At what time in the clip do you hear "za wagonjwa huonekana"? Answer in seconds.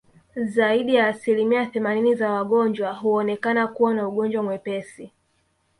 2.15-3.67